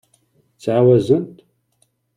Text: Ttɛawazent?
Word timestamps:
Ttɛawazent? 0.55 1.35